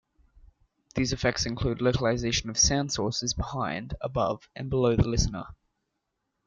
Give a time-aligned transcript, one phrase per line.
[0.95, 5.45] These effects include localization of sound sources behind, above and below the listener.